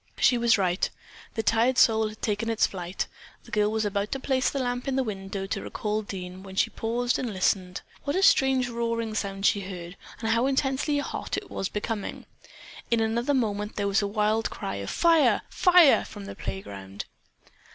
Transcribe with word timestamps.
She 0.17 0.35
was 0.35 0.57
right. 0.57 0.89
The 1.35 1.43
tired 1.43 1.77
soul 1.77 2.07
had 2.09 2.23
taken 2.23 2.49
its 2.49 2.65
flight. 2.65 3.05
The 3.43 3.51
girl 3.51 3.69
was 3.69 3.85
about 3.85 4.11
to 4.13 4.19
place 4.19 4.49
the 4.49 4.57
lamp 4.57 4.87
in 4.87 4.95
the 4.95 5.03
window 5.03 5.45
to 5.45 5.61
recall 5.61 6.01
Dean 6.01 6.41
when 6.41 6.55
she 6.55 6.71
paused 6.71 7.19
and 7.19 7.31
listened. 7.31 7.81
What 8.03 8.15
a 8.15 8.23
strange 8.23 8.67
roaring 8.67 9.13
sound 9.13 9.45
she 9.45 9.61
heard, 9.61 9.95
and 10.19 10.29
how 10.31 10.47
intensely 10.47 10.97
hot 10.97 11.37
it 11.37 11.51
was 11.51 11.69
becoming. 11.69 12.25
In 12.89 12.99
another 12.99 13.35
moment 13.35 13.75
there 13.75 13.87
was 13.87 14.01
a 14.01 14.07
wild 14.07 14.49
cry 14.49 14.77
of 14.77 14.89
"Fire! 14.89 15.43
Fire!" 15.51 16.03
from 16.03 16.25
the 16.25 16.33
playground. 16.33 17.05